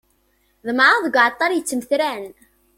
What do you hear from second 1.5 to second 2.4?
yettmetran.